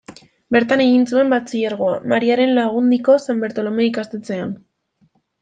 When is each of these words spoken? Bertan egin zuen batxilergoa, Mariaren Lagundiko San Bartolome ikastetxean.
Bertan 0.55 0.81
egin 0.85 1.03
zuen 1.15 1.29
batxilergoa, 1.33 1.99
Mariaren 2.13 2.55
Lagundiko 2.61 3.19
San 3.27 3.45
Bartolome 3.45 3.87
ikastetxean. 3.91 4.57